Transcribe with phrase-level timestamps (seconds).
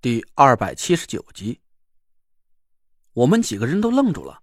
[0.00, 1.58] 第二百七十九集，
[3.14, 4.38] 我们几个人都愣住了。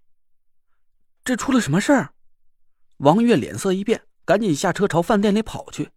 [1.24, 2.10] 这出了什么事儿？
[2.98, 5.88] 王月脸色一变，赶紧下车朝饭店里跑去。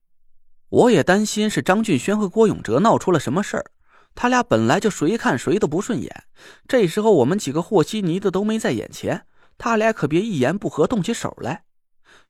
[0.70, 3.72] 我也担心是张俊轩和郭永哲闹出了什么事儿。
[4.16, 6.24] 他俩本来就谁看谁都不顺眼，
[6.66, 9.26] 这时候我们几个和稀泥的都没在眼前，
[9.58, 11.66] 他俩可别一言不合动起手来。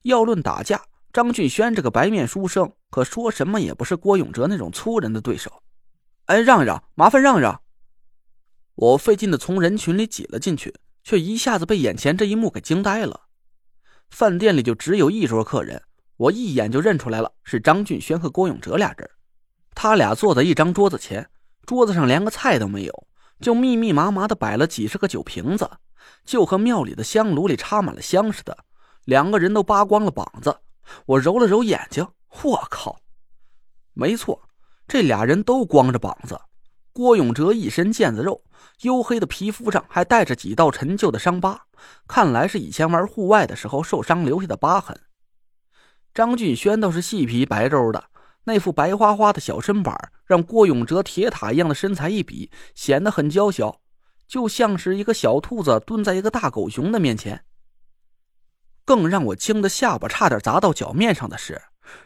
[0.02, 0.82] 要论打架，
[1.14, 5.62] 张俊轩这个白面书生可说什么也不是郭永哲那种粗人的对手。
[6.30, 7.60] 哎，让一让，麻烦让一让！
[8.76, 13.22] 我费劲的从人群里挤了进去，却一下子被眼前这一幕给惊呆了。
[14.12, 15.82] 饭店里就只有一桌客人，
[16.18, 19.10] 我一眼就认出来了，是张俊轩和郭永哲俩人。
[19.74, 21.28] 他俩坐在一张桌子前，
[21.66, 23.08] 桌子上连个菜都没有，
[23.42, 25.68] 就密密麻麻的摆了几十个酒瓶子，
[26.24, 28.56] 就和庙里的香炉里插满了香似的。
[29.06, 30.60] 两个人都扒光了膀子，
[31.08, 32.08] 我揉了揉眼睛，
[32.44, 33.02] 我靠，
[33.94, 34.48] 没错。
[34.90, 36.42] 这俩人都光着膀子，
[36.92, 38.44] 郭永哲一身腱子肉，
[38.82, 41.68] 黝黑的皮肤上还带着几道陈旧的伤疤，
[42.08, 45.00] 看来是以前玩户外的时候受伤留下的疤痕。
[46.12, 48.06] 张俊轩倒是细皮白肉的，
[48.46, 53.82] 那副白花花的小身板让郭永哲铁塔一样的身材一比，显得很娇小，
[54.28, 57.46] 就像是一个小兔子蹲在一个大狗熊的面前。
[58.84, 61.62] 更让我惊得下巴差点砸到脚面上的是。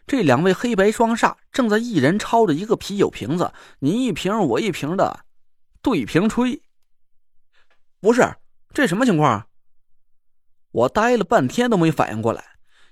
[0.06, 5.26] 这两位黑白双煞正在一人抄着一个啤酒瓶子，你一瓶我一瓶的
[5.82, 6.62] 对瓶吹。
[8.00, 8.36] 不是，
[8.74, 9.48] 这什么情况？
[10.72, 12.44] 我呆了半天都没反应过来，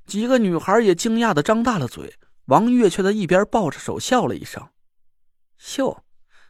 [0.05, 2.15] 几个女孩也惊讶的张大了嘴。
[2.45, 4.69] 王月却在一边抱着手笑了一声
[5.77, 6.03] ：“哟，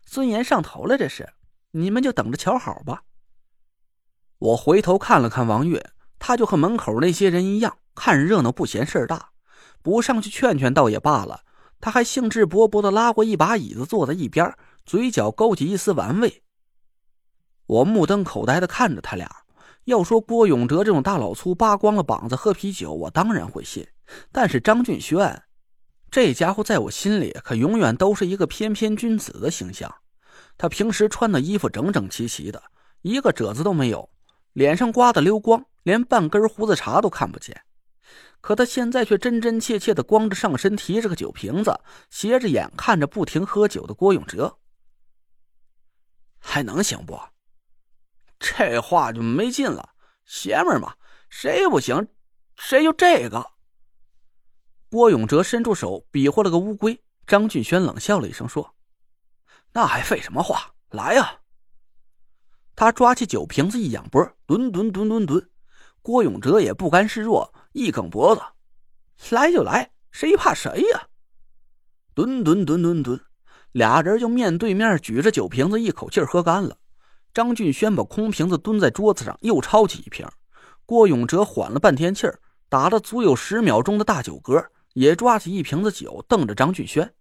[0.03, 1.33] 尊严上头了，这是，
[1.71, 3.03] 你们就等着瞧好吧。”
[4.39, 9.30] 我回头看了看王月，他就和门口那些人一样，看热闹不嫌事儿大。
[9.81, 11.41] 不上去劝劝倒也罢了，
[11.79, 14.53] 他还兴致勃勃的拉过一把椅子坐在一边，
[14.85, 16.43] 嘴角勾起一丝玩味。
[17.65, 19.29] 我目瞪口呆的看着他俩。
[19.85, 23.87] 要说郭永哲这种大老粗扒光了膀子喝啤酒，我当然会信。
[24.31, 25.41] 但是张俊轩，
[26.11, 29.91] 这家伙在我心里可永远都是一个翩翩君子的形象。
[30.55, 32.61] 他平时穿的衣服整整齐齐的，
[33.01, 34.07] 一个褶子都没有，
[34.53, 37.59] 脸上刮得溜光，连半根胡子茬都看不见。
[38.41, 41.79] 可他现在却真真切切的光着上身，提着个酒瓶子，
[42.09, 44.57] 斜着眼看着不停喝酒的郭永哲，
[46.39, 47.19] 还能行不？
[48.39, 49.91] 这话就没劲了。
[50.25, 50.95] 邪门嘛，
[51.29, 52.07] 谁不行，
[52.55, 53.51] 谁就这个。
[54.89, 58.75] 郭永哲伸出手比划了个乌龟，张俊轩冷笑了一声说
[59.73, 60.73] ：“那还废什么话？
[60.89, 61.41] 来呀！”
[62.75, 65.49] 他抓起酒瓶子一仰脖，吨吨吨吨吨。
[66.01, 67.53] 郭永哲也不甘示弱。
[67.73, 68.41] 一梗脖子，
[69.35, 71.07] 来就来，谁怕谁呀？
[72.13, 73.19] 吨吨吨吨吨，
[73.71, 76.77] 俩人就面对面举着酒瓶子，一口气喝干了。
[77.33, 80.27] 张俊轩把空瓶子蹲在桌子上，又抄起一瓶。
[80.85, 87.13] 郭永哲缓了半天气儿，打了足有十秒钟的大酒嗝，也抓起一瓶子酒，瞪着张俊轩。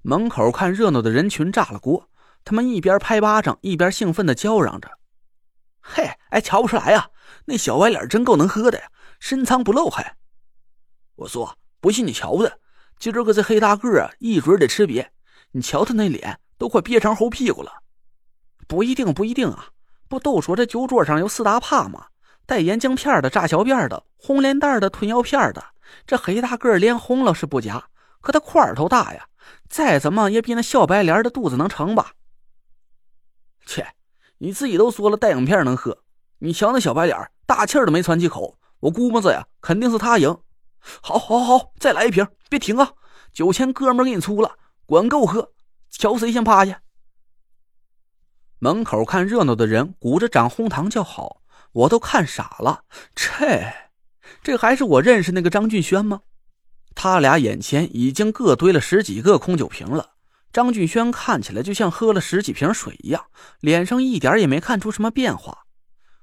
[0.00, 2.08] 门口看热闹的人群炸了锅，
[2.42, 4.88] 他们一边拍巴掌，一边兴奋的叫嚷着
[5.82, 7.10] ：“嘿，哎，瞧不出来呀，
[7.44, 10.16] 那小歪脸真够能喝的呀！”深藏不露，还
[11.14, 12.56] 我说不信你瞧他，
[12.98, 15.08] 今儿个这黑大个啊，一准得吃瘪。
[15.52, 17.82] 你瞧他那脸，都快憋成猴屁股了。
[18.66, 19.68] 不一定，不一定啊！
[20.08, 22.06] 不都说这酒桌上有四大怕吗？
[22.46, 25.64] 带岩浆片的、炸小辫的、红脸蛋的、吞药片的。
[26.06, 27.88] 这黑大个脸红了是不假，
[28.20, 29.28] 可他块头大呀，
[29.68, 32.12] 再怎么也比那小白脸的肚子能撑吧？
[33.66, 33.94] 切，
[34.38, 36.02] 你自己都说了带影片能喝，
[36.38, 38.56] 你瞧那小白脸，大气都没喘几口。
[38.80, 40.36] 我估摸着呀，肯定是他赢。
[41.02, 42.92] 好，好，好，再来一瓶，别停啊！
[43.32, 45.52] 酒钱哥们给你出了，管够喝。
[45.90, 46.80] 瞧谁先趴下。
[48.58, 51.42] 门口看热闹的人鼓着掌哄堂叫好，
[51.72, 52.84] 我都看傻了。
[53.14, 53.72] 这，
[54.42, 56.22] 这还是我认识那个张俊轩吗？
[56.94, 60.12] 他俩眼前已经各堆了十几个空酒瓶了。
[60.52, 63.26] 张俊轩看起来就像喝了十几瓶水一样，
[63.60, 65.66] 脸上一点也没看出什么变化。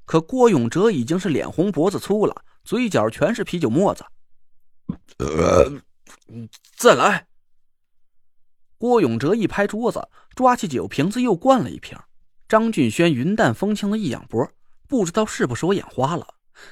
[0.06, 2.44] 可郭永哲已经是脸红脖子粗了。
[2.68, 4.04] 嘴角全是啤酒沫子，
[5.19, 5.81] 呃，
[6.75, 7.28] 再来。
[8.78, 10.06] 郭永哲一拍桌子，
[10.36, 11.98] 抓起酒瓶子又灌了一瓶。
[12.50, 14.46] 张俊轩云淡风轻的一仰脖，
[14.86, 16.28] 不知道是不是我眼花了，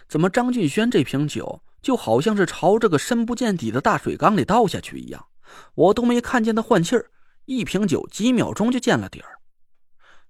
[0.10, 5.28] 怎么张俊轩这瓶酒就好像是朝这个深不见底的大水缸里倒下去一样，
[5.76, 7.10] 我都没看见他换气儿，
[7.46, 9.40] 一瓶酒几秒钟就见了底儿。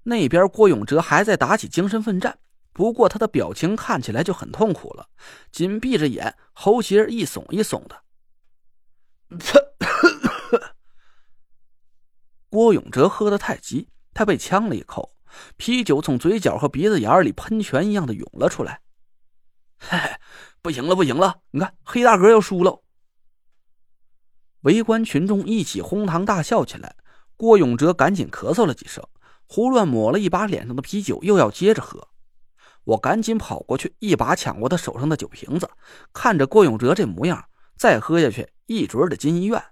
[0.04, 2.38] 那边郭永哲还在打起精神奋战。
[2.76, 5.08] 不过他的表情看起来就很痛苦了，
[5.50, 8.04] 紧闭着眼，喉结一耸一耸的。
[12.50, 15.16] 郭永哲喝得太急，他被呛了一口，
[15.56, 18.82] 啤酒从嘴角和鼻子眼里喷泉一样的涌了出来。
[19.78, 19.98] 嘿，
[20.62, 21.40] 不行了，不行了！
[21.52, 22.84] 你看，黑大哥要输了。
[24.64, 26.98] 围观群众一起哄堂大笑起来。
[27.38, 29.02] 郭永哲赶紧咳嗽了几声，
[29.48, 32.10] 胡乱抹了一把脸上的啤酒，又要接着喝。
[32.86, 35.70] 我赶紧跑过去，一把抢过他手上的酒瓶子，
[36.14, 39.64] 看着郭永哲这模样，再喝下去一准得进医院。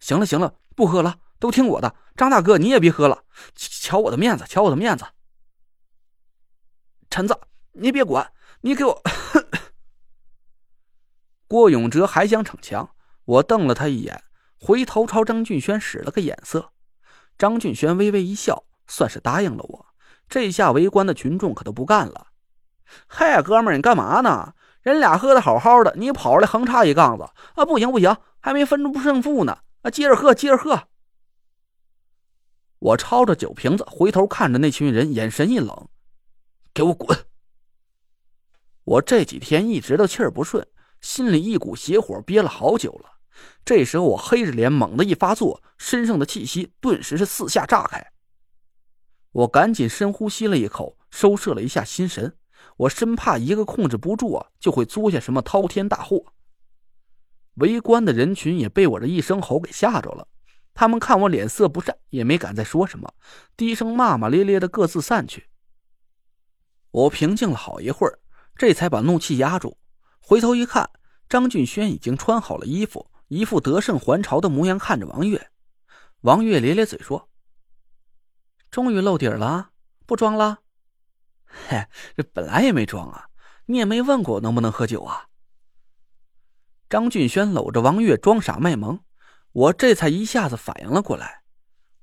[0.00, 1.94] 行了行了，不喝了，都听我的。
[2.16, 3.24] 张大哥，你也别喝了，
[3.54, 5.06] 瞧我的面子，瞧我的面子。
[7.08, 7.38] 陈子，
[7.72, 9.02] 你别管，你给我。
[11.46, 12.94] 郭永哲还想逞强，
[13.24, 14.24] 我瞪了他一眼，
[14.60, 16.72] 回头朝张俊轩使了个眼色。
[17.38, 19.86] 张俊轩微微一笑，算是答应了我。
[20.28, 22.28] 这下围观的群众可都不干了。
[23.06, 24.54] 嗨，哥们儿，你干嘛呢？
[24.82, 27.64] 人俩喝的好好的，你跑来横插一杠子啊！
[27.66, 29.90] 不行不行，还没分出胜负呢啊！
[29.90, 30.84] 接着喝，接着喝。
[32.78, 35.88] 我抄着酒瓶子，回头看着那群人，眼神一冷
[36.72, 37.26] ：“给我滚！”
[38.84, 40.66] 我这几天一直都气儿不顺，
[41.00, 43.10] 心里一股邪火憋了好久了。
[43.64, 48.12] 这时候我黑着脸，猛地一发作，身上的气息顿时是四下炸开。
[49.32, 52.36] 我赶紧深呼吸了一口，收摄了一下心神。
[52.76, 56.32] 我生怕一个控制不住啊，就会作下什么滔天大祸。
[57.54, 60.28] 围观的人群也被我这一声吼给吓着了，
[60.74, 63.12] 他们看我脸色不善，也没敢再说什么，
[63.56, 65.48] 低声骂骂咧咧的各自散去。
[66.90, 68.20] 我平静了好一会儿，
[68.56, 69.76] 这才把怒气压住，
[70.20, 70.88] 回头一看，
[71.28, 75.50] 张俊轩已经穿好了衣服，一副得胜还朝的模样，看着王月。
[76.22, 77.27] 王月咧咧嘴说。
[78.70, 79.70] 终于露底了，
[80.06, 80.58] 不装了。
[81.46, 81.86] 嘿，
[82.16, 83.26] 这本来也没装啊，
[83.66, 85.26] 你也没问过能不能喝酒啊。
[86.88, 89.00] 张俊轩搂着王月装傻卖萌，
[89.52, 91.42] 我这才一下子反应了过来。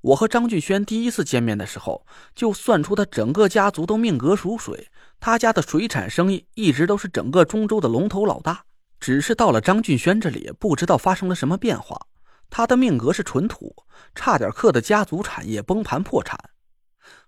[0.00, 4.88] 我和张俊轩第一次见面的时候，就算出他整个家族都命格属水，
[5.18, 8.64] 他家的水产生意一直都是整个中州的龙头老大。
[9.00, 12.00] 只是到了张俊轩这里，不知道发生了什么变化，
[12.48, 13.74] 他的命格是纯土，
[14.14, 16.38] 差点克的家族产业崩盘破产。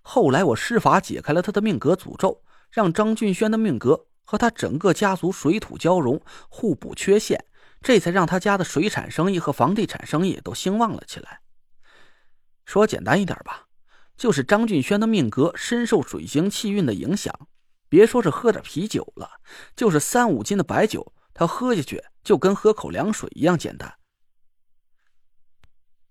[0.01, 2.41] 后来我施法解开了他的命格诅咒，
[2.71, 7.45] 让张俊轩的命格和他整个家族水土交融，互补缺陷，
[7.81, 11.41] 这才让他家的水产生意和房地产生意都兴旺了起来。
[12.65, 13.67] 说简单一点吧，
[14.15, 17.47] 就是张俊轩的命格深受水星气运的影响，
[17.87, 19.39] 别说是喝点啤酒了，
[19.75, 23.95] 就是三五斤的白酒，他喝下去就跟喝口凉水一样简单。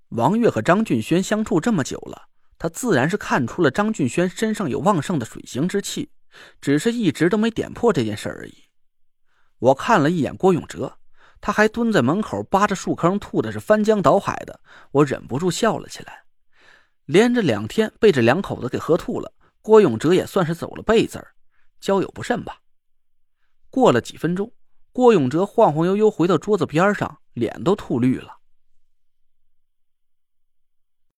[0.09, 2.29] 王月和张俊轩相处这么久了。
[2.59, 6.11] 他自然是看出了张俊轩身上有旺盛的水行之气，
[6.61, 8.65] 只是一直都没点破这件事而已。
[9.59, 10.99] 我看了一眼郭永哲，
[11.41, 14.61] 他还蹲在门口扒着树坑吐的是翻江倒海的，
[14.91, 16.25] 我忍不住笑了起来。
[17.07, 19.33] 连着两天被这两口子给喝吐了，
[19.63, 21.29] 郭永哲也算是走了背字儿，
[21.81, 22.61] 交友不慎吧。
[23.71, 24.53] 过了几分钟，
[24.93, 28.38] 郭永哲晃晃悠悠回到桌子边上，脸都吐绿了。